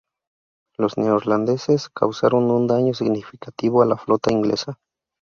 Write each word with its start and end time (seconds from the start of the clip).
Los 0.79 0.97
neerlandeses 0.97 1.89
causaron 1.89 2.49
un 2.49 2.65
daño 2.65 2.95
significativo 2.95 3.83
a 3.83 3.85
la 3.85 3.97
flota 3.97 4.33
inglesa. 4.33 4.79